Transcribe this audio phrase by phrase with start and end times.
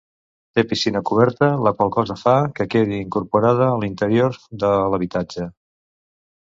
[0.59, 5.51] Té piscina coberta, la qual cosa fa que quedi incorporada a l'interior de l'habitatge.